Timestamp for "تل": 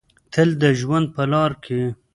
0.33-0.49